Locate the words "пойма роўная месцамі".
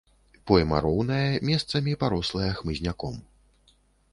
0.51-1.93